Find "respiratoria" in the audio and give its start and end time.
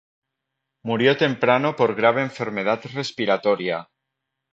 2.91-3.87